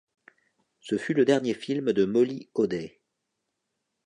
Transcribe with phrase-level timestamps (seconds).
[0.79, 2.99] Ce fut le dernier film de Molly O'Day.